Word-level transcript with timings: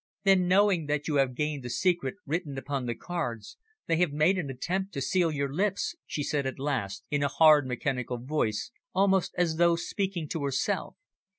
"Then, 0.23 0.47
knowing 0.47 0.87
that 0.87 1.07
you 1.07 1.17
have 1.17 1.35
gained 1.35 1.61
the 1.61 1.69
secret 1.69 2.15
written 2.25 2.57
upon 2.57 2.87
the 2.87 2.95
cards, 2.95 3.59
they 3.85 3.97
have 3.97 4.09
made 4.11 4.39
an 4.39 4.49
attempt 4.49 4.95
to 4.95 4.99
seal 5.01 5.29
your 5.31 5.53
lips," 5.53 5.95
she 6.07 6.23
said 6.23 6.47
at 6.47 6.57
last, 6.57 7.03
in 7.11 7.21
a 7.21 7.27
hard, 7.27 7.67
mechanical 7.67 8.17
voice, 8.17 8.71
almost 8.95 9.31
as 9.37 9.57
though 9.57 9.75
speaking 9.75 10.27
to 10.29 10.43
herself. 10.43 10.95